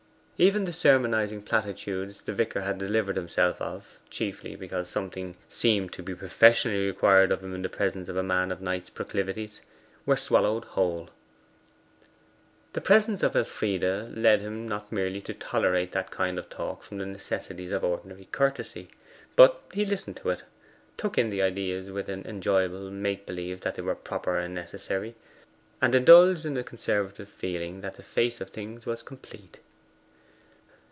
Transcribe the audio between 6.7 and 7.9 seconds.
required of him in the